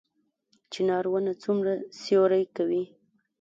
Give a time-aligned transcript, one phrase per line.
[0.71, 2.83] چنار ونه څومره سیوری کوي؟